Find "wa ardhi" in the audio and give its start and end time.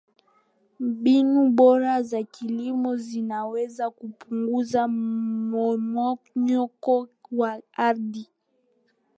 7.37-8.27